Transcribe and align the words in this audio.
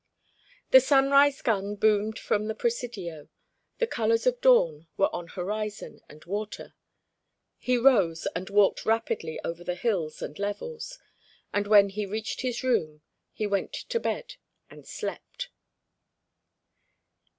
The 0.71 0.79
sunrise 0.79 1.43
gun 1.43 1.75
boomed 1.75 2.17
from 2.17 2.47
the 2.47 2.55
Presidio. 2.55 3.27
The 3.77 3.85
colours 3.85 4.25
of 4.25 4.41
dawn 4.41 4.87
were 4.97 5.13
on 5.15 5.27
horizon 5.27 6.01
and 6.09 6.25
water. 6.25 6.73
He 7.59 7.77
rose 7.77 8.25
and 8.35 8.49
walked 8.49 8.83
rapidly 8.83 9.39
over 9.43 9.63
the 9.63 9.75
hills 9.75 10.23
and 10.23 10.39
levels; 10.39 10.97
and 11.53 11.67
when 11.67 11.89
he 11.89 12.07
reached 12.07 12.41
his 12.41 12.63
room, 12.63 13.03
he 13.31 13.45
went 13.45 13.73
to 13.73 13.99
bed 13.99 14.37
and 14.71 14.87
slept. 14.87 15.49